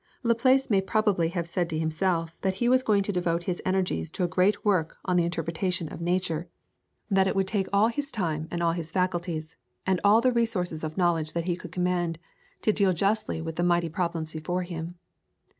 [0.23, 4.09] Laplace may probably have said to himself that he was going to devote his energies
[4.09, 6.47] to a great work on the interpretation of Nature,
[7.11, 10.83] that it would take all his time and all his faculties, and all the resources
[10.83, 12.17] of knowledge that he could command,
[12.63, 14.95] to deal justly with the mighty problems before him.